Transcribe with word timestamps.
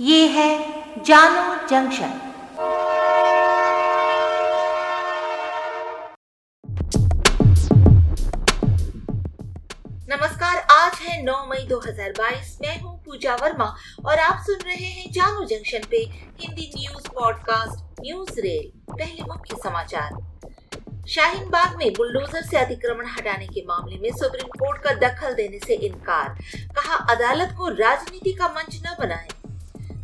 ये 0.00 0.26
है 0.26 0.48
जानो 1.04 1.68
जंक्शन। 1.68 2.08
नमस्कार, 10.08 10.56
आज 10.56 10.92
है 11.00 11.22
9 11.24 11.46
मई 11.46 11.66
2022 11.66 12.58
मैं 12.62 12.80
हूँ 12.80 13.02
पूजा 13.04 13.34
वर्मा 13.34 13.76
और 14.06 14.18
आप 14.18 14.42
सुन 14.46 14.56
रहे 14.66 14.86
हैं 14.86 15.12
जानो 15.12 15.44
जंक्शन 15.44 15.80
पे 15.90 15.96
Hindi 16.40 16.72
news 16.78 17.08
podcast, 17.08 18.00
news 18.00 18.40
rail, 18.40 18.94
पहले 18.98 19.22
मुख्य 19.22 19.56
समाचार। 19.56 20.10
शाहीन 21.08 21.48
बाग 21.50 21.76
में 21.76 21.92
बुलडोजर 21.92 22.42
से 22.42 22.56
अतिक्रमण 22.56 23.06
हटाने 23.06 23.46
के 23.46 23.64
मामले 23.68 23.98
में 23.98 24.10
सुप्रीम 24.10 24.48
कोर्ट 24.48 24.82
का 24.82 24.92
दखल 24.92 25.34
देने 25.34 25.58
से 25.58 25.74
इनकार। 25.74 26.28
कहा, 26.56 26.94
अदालत 26.94 27.54
को 27.58 27.68
राजनीति 27.68 28.32
का 28.32 28.48
मंच 28.48 28.82
न 28.86 28.96
बनाए। 29.00 29.28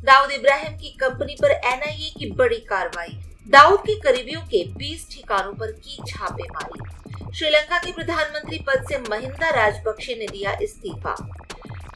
दाऊद 0.04 0.30
इब्राहिम 0.30 0.76
की 0.76 0.88
कंपनी 0.90 1.34
पर 1.34 1.50
एनआईए 1.50 2.12
की 2.18 2.30
बड़ी 2.30 2.56
कार्रवाई। 2.56 3.18
दाऊद 3.48 3.80
के 3.80 3.94
करीबियों 3.94 4.40
के 4.40 4.64
20 4.74 5.06
ठिकानों 5.10 5.52
पर 5.52 5.72
की 5.72 5.98
छापेमारी। 6.08 7.34
श्रीलंका 7.34 7.78
के 7.78 7.92
प्रधानमंत्री 7.92 8.58
पद 8.58 8.86
से 8.88 8.98
महिंदा 8.98 9.50
राजपक्षे 9.50 10.14
ने 10.14 10.26
दिया 10.26 10.56
इस्तीफा। 10.62 11.14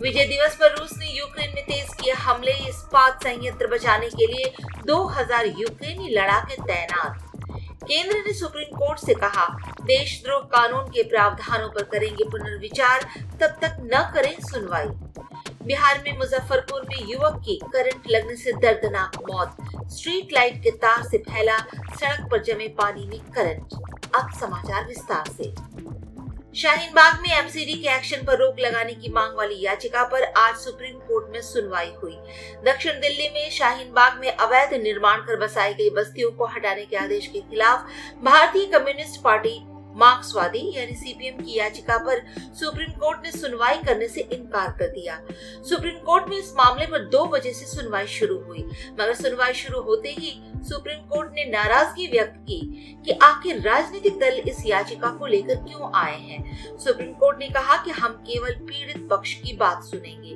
विजय 0.03 0.25
दिवस 0.25 0.57
पर 0.57 0.77
रूस 0.79 0.93
ने 0.99 1.07
यूक्रेन 1.07 1.53
में 1.55 1.65
तेज 1.65 1.95
किए 1.95 2.13
हमले, 2.13 2.53
इस्पात 2.53 3.25
संयंत्र 3.25 3.67
बचाने 3.67 4.09
के 4.09 4.27
लिए 4.27 4.53
2000 4.87 5.47
यूक्रेनी 5.47 6.09
लड़ाके 6.09 6.57
तैनात। 6.57 7.31
केंद्र 7.89 8.19
ने 8.27 8.33
सुप्रीम 8.33 8.77
कोर्ट 8.79 8.99
से 8.99 9.15
कहा, 9.15 9.47
देशद्रोह 9.83 10.41
कानून 10.41 10.85
के 10.85 11.03
प्रावधानों 11.03 11.69
पर 11.69 11.83
करेंगे 11.83 12.25
पुनर्विचार, 12.25 13.03
तब 13.41 13.59
तक 13.63 13.77
न 13.81 14.11
करें 14.15 14.37
सुनवाई। 14.41 14.89
बिहार 15.67 16.03
में 16.07 16.19
मुजफ्फरपुर 16.19 16.83
में 16.83 16.97
युवक 17.09 17.41
की 17.45 17.59
करंट 17.65 18.11
लगने 18.11 18.37
से 18.37 18.53
दर्दनाक 18.53 19.17
मौत। 19.31 19.57
स्ट्रीट 19.93 20.33
लाइट 20.33 20.63
के 20.63 20.71
तार 20.71 21.03
से 21.03 21.19
फैला 21.19 21.59
सड़क 22.01 22.29
पर 22.31 22.43
जमे 22.43 22.69
पानी 22.69 23.07
में 23.07 23.19
करंट। 23.33 23.75
अब 24.15 24.33
समाचार 24.41 24.87
विस्तार 24.87 25.25
से। 25.29 25.53
शाहीन 26.61 26.93
बाग 26.95 27.21
में 27.21 27.31
एमसीडी 27.31 27.75
के 27.75 27.89
एक्शन 27.89 28.25
पर 28.25 28.39
रोक 28.39 28.61
लगाने 28.61 28.93
की 28.95 29.09
मांग 29.09 29.37
वाली 29.37 29.61
याचिका 29.65 30.03
पर 30.05 30.23
आज 30.23 30.55
सुप्रीम 30.57 30.99
कोर्ट 30.99 31.33
में 31.33 31.41
सुनवाई 31.43 31.93
हुई। 32.03 32.17
दक्षिण 32.65 33.01
दिल्ली 33.01 33.29
में 33.29 33.51
शाहीन 33.51 33.93
बाग 33.93 34.21
में 34.21 34.31
अवैध 34.31 34.75
निर्माण 34.75 35.17
कर 35.19 35.37
बसाई 35.37 35.75
गई 35.75 35.91
बस्तियों 35.91 36.31
को 36.31 36.47
हटाने 36.47 36.85
के 36.85 36.97
आदेश 36.97 37.27
के 37.27 37.41
खिलाफ 37.41 37.87
भारतीय 38.25 38.67
कम्युनिस्ट 38.67 39.23
पार्टी 39.23 39.61
मार्क्सवादी 39.95 40.71
यानी 40.77 40.95
सीपीएम 40.95 41.37
की 41.37 41.59
याचिका 41.59 41.97
पर 41.99 42.25
सुप्रीम 42.55 42.93
कोर्ट 42.93 43.19
ने 43.25 43.31
सुनवाई 43.33 43.77
करने 43.77 44.09
से 44.09 44.21
इनकार 44.21 44.71
कर 44.71 44.87
दिया। 44.87 45.21
सुप्रीम 45.69 45.99
कोर्ट 45.99 46.29
में 46.29 46.37
इस 46.39 46.53
मामले 46.57 46.87
पर 46.87 47.05
दो 47.05 47.25
बजे 47.27 47.53
से 47.53 47.67
सुनवाई 47.67 48.07
शुरू 48.07 48.39
हुई। 48.39 48.65
मगर 49.01 49.15
सुनवाई 49.15 49.53
शुरू 49.53 49.81
होते 49.81 50.09
ही 50.09 50.41
सुप्रीम 50.69 50.99
कोर्ट 50.99 51.33
ने 51.35 51.45
नाराज़गी 51.45 52.07
व्यक्त 52.07 52.37
की 52.37 52.61
कि 53.07 53.13
आखिर 53.23 53.61
राजनीतिक 53.61 54.19
दल 54.19 54.39
इस 54.49 54.63
याचिका 54.67 55.09
को 55.09 55.27
लेकर 55.27 55.55
क्यों 55.55 55.91
आए 55.95 56.19
हैं। 56.21 56.79
सुप्रीम 56.79 57.13
कोर्ट 57.13 57.39
ने 57.39 57.49
कहा 57.49 57.77
कि 57.85 57.91
हम 57.91 58.13
केवल 58.13 58.53
पीड़ित 58.53 59.09
पक्ष 59.11 59.35
की 59.35 59.57
बात 59.57 59.83
सुनेंगे। 59.83 60.35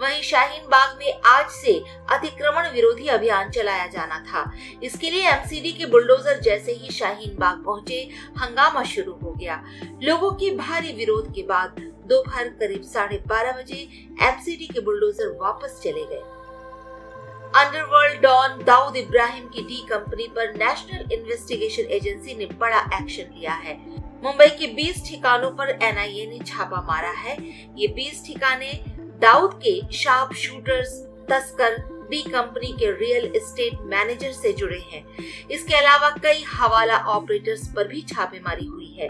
वहीं 0.00 0.22
शाहीन 0.22 0.66
बाग 0.66 0.96
में 0.98 1.20
आज 1.26 1.50
से 1.50 1.72
अतिक्रमण 2.10 2.70
विरोधी 2.70 3.06
अभियान 3.06 3.50
चलाया 3.50 3.86
जाना 3.86 4.18
था। 4.18 4.52
इसके 4.82 5.10
लिए 5.10 5.28
एमसीडी 5.28 5.72
के 5.72 5.86
बुलडोजर 5.86 6.40
जैसे 6.40 6.72
ही 6.72 6.90
शाहीन 6.90 7.36
बाग 7.38 7.64
पहुँचे, 7.64 8.08
हंगामा 8.38 8.82
शुरू 8.82 8.99
हो 9.08 9.32
गया। 9.32 9.64
लोगों 10.02 10.30
के 10.30 10.50
भारी 10.50 10.92
विरोध 10.92 11.34
के 11.34 11.42
बाद 11.42 11.76
दोपहर 12.06 12.48
करीब 12.48 12.82
साढ़े 12.82 13.16
बारह 13.26 13.52
बजे 13.52 13.88
एमसीडी 14.22 14.66
के 14.66 14.80
बुलडोजर 14.80 15.38
वापस 15.40 15.80
चले 15.84 16.04
गए। 16.04 16.22
अंडरवर्ल्ड 17.56 18.20
डॉन 18.20 18.64
दाऊद 18.64 18.96
इब्राहिम 18.96 19.48
की 19.48 19.62
डी 19.62 19.86
कंपनी 19.88 20.26
पर 20.28 20.54
नेशनल 20.54 21.12
इन्वेस्टिगेशन 21.12 21.82
एजेंसी 21.82 22.34
ने 22.34 22.46
बड़ा 22.46 22.80
एक्शन 22.80 23.22
लिया 23.22 23.52
है। 23.52 23.76
मुंबई 24.24 24.46
के 24.46 24.66
20 24.66 25.08
ठिकानों 25.08 25.50
पर 25.50 25.78
एनआईए 25.82 26.26
ने 26.26 26.38
छापा 26.46 26.80
मारा 26.80 27.10
है। 27.10 27.36
ये 27.78 27.88
20 27.88 28.26
ठिकाने 28.26 28.84
दाऊद 28.98 29.60
के 29.66 29.92
शार्प 29.92 30.32
शूटर्स 30.32 30.88
तस्कर 31.30 31.99
डी 32.10 32.22
कंपनी 32.22 32.72
के 32.78 32.90
रियल 32.92 33.32
एस्टेट 33.36 33.78
मैनेजर 33.86 34.32
से 34.32 34.52
जुड़े 34.52 34.78
हैं। 34.82 35.04
इसके 35.48 35.74
अलावा 35.74 36.10
कई 36.22 36.44
हवाला 36.48 36.96
ऑपरेटर्स 37.08 37.66
पर 37.76 37.88
भी 37.88 38.02
छापेमारी 38.08 38.66
हुई 38.66 38.92
है। 38.98 39.08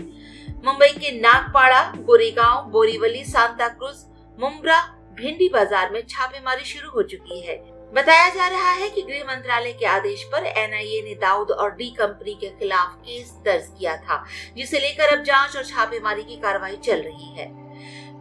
मुंबई 0.64 0.88
के 0.94 1.10
नागपाड़ा, 1.20 1.82
गोरेगांव, 1.98 2.70
बोरीवली, 2.70 3.24
सांता 3.24 3.68
क्रूज 3.70 4.04
मुम्बरा 4.38 4.80
भिंडी 5.14 5.48
बाज़ार 5.48 5.90
में 5.90 6.02
छापेमारी 6.08 6.64
शुरू 6.64 6.90
हो 6.90 7.02
चुकी 7.04 7.40
है। 7.40 7.56
बताया 7.94 8.28
जा 8.28 8.46
रहा 8.48 8.70
है 8.72 8.88
कि 8.90 9.02
गृह 9.02 9.24
मंत्रालय 9.26 9.72
के 9.72 9.86
आदेश 9.86 10.22
पर 10.32 10.44
एनआईए 10.48 11.00
ने 11.04 11.14
दाऊद 11.20 11.50
और 11.50 11.70
डी 11.76 11.88
कंपनी 11.90 12.34
के 12.34 12.48
खिलाफ 12.50 12.94
केस 12.98 13.32
दर्ज 13.44 13.66
किया 13.78 13.96
था, 13.96 14.24
जिसे 14.56 14.78
लेकर 14.78 15.16
अब 15.16 15.24
जाँच 15.24 15.56
और 15.56 15.64
छापेमारी 15.64 16.22
की 16.22 16.36
कार्रवाई 16.36 16.76
चल 16.84 17.02
रही 17.02 17.34
है। 17.34 17.48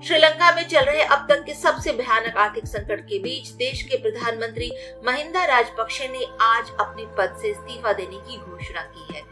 श्रीलंका 0.05 0.55
में 0.55 0.67
चल 0.67 0.79
रहे 0.79 1.01
अब 1.01 1.25
तक 1.29 1.43
के 1.45 1.53
सबसे 1.53 1.91
भयानक 1.91 2.37
आर्थिक 2.37 2.65
संकट 2.65 2.99
के 3.01 3.19
बीच 3.19 3.49
देश 3.49 3.81
के 3.81 3.97
प्रधानमंत्री 3.97 4.71
महिंदा 5.05 5.45
राजपक्षे 5.45 6.07
ने 6.07 6.25
आज 6.41 6.65
अपने 6.79 7.05
पद 7.17 7.37
से 7.41 7.47
इस्तीफा 7.47 7.93
देने 7.93 8.17
की 8.17 8.37
घोषणा 8.37 8.81
की 8.81 9.15
है। 9.15 9.23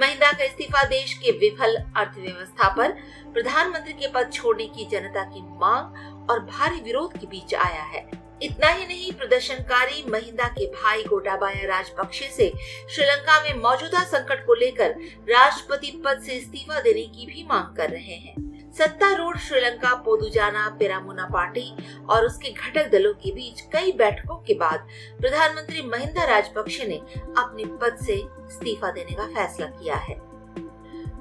महिंदा 0.00 0.32
का 0.32 0.44
इस्तीफा 0.44 0.84
देश 0.84 1.14
के 1.14 1.30
विफल 1.30 1.76
अर्थव्यवस्था 1.96 2.68
पर, 2.74 2.90
प्रधानमंत्री 3.32 3.92
के 3.92 4.08
पद 4.08 4.30
छोड़ने 4.32 4.66
की 4.66 4.84
जनता 4.84 5.22
की 5.22 5.42
मांग 5.42 6.30
और 6.30 6.40
भारी 6.40 6.80
विरोध 6.80 7.18
के 7.18 7.26
बीच 7.26 7.54
आया 7.54 7.82
है। 7.82 8.10
इतना 8.42 8.68
ही 8.68 8.86
नहीं, 8.86 9.12
प्रदर्शनकारी 9.12 10.04
महिंदा 10.08 10.48
के 10.48 10.66
भाई 10.66 11.04
गोटाबाया 11.04 11.66
राजपक्षे 11.66 12.26
से 12.26 12.52
श्रीलंका 12.90 13.40
में 13.42 13.54
मौजूदा 13.54 14.04
संकट 14.04 14.46
को 14.46 14.54
लेकर 14.54 14.90
राष्ट्रपति 15.30 16.02
पद 16.04 16.22
से 16.26 16.32
इस्तीफा 16.32 16.80
देने 16.80 17.02
की 17.02 17.26
भी 17.26 17.46
मांग 17.50 17.76
कर 17.76 17.90
रहे 17.90 18.14
हैं। 18.14 18.53
सत्तारूढ़ 18.74 19.36
श्रीलंका, 19.38 19.94
पोदुजाना, 19.96 20.68
पेरामुना 20.78 21.28
पार्टी 21.32 21.70
और 22.10 22.24
उसके 22.26 22.50
घटक 22.50 22.90
दलों 22.92 23.12
के 23.14 23.32
बीच 23.32 23.60
कई 23.72 23.92
बैठकों 23.92 24.36
के 24.38 24.54
बाद 24.56 24.86
प्रधानमंत्री 25.20 25.82
महिंदा 25.84 26.24
राजपक्षे 26.26 26.86
ने 26.86 26.96
अपने 27.38 27.64
पद 27.80 28.04
से 28.06 28.14
इस्तीफा 28.14 28.90
देने 28.90 29.16
का 29.16 29.26
फैसला 29.28 29.66
किया 29.68 29.96
है। 29.98 30.22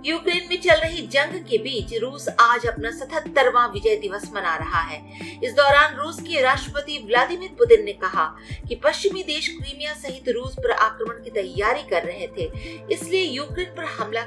यूक्रेन 0.06 0.48
में 0.50 0.60
चल 0.62 0.76
रही 0.76 1.02
जंग 1.08 1.34
के 1.50 1.58
बीच 1.58 1.94
रूस 1.98 2.28
आज 2.42 2.66
अपना 2.68 2.90
सतहत्तरवा 2.92 3.66
विजय 3.66 3.96
दिवस 3.96 4.24
मना 4.36 4.56
रहा 4.56 4.80
है। 4.82 5.00
इस 5.44 5.54
दौरान 5.54 5.96
रूस 5.96 6.20
के 6.22 6.42
राष्ट्रपति 6.42 6.98
व्लादिमीर 7.06 7.56
पुतिन 7.60 7.84
ने 7.86 7.94
कहा 7.94 8.26
कि 8.68 8.76
पश्चिमी 8.84 9.24
देश 9.24 9.48
क्रीमिया 9.50 9.94
सहित 9.94 10.28
रूस 10.30 10.56
पर 10.56 10.72
आक्रमण 10.72 11.24
की 11.24 11.30
तैयारी 11.32 11.84
कर 11.90 12.04
रहे 12.04 12.28
थे, 12.28 12.52
इसलिए 12.94 13.24
यूक्रेन 13.24 13.74
पर 13.78 13.84
हमला 13.94 14.22